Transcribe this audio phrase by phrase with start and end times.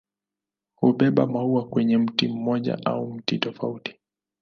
[0.75, 3.95] Hubeba maua kwenye mti mmoja au miti tofauti.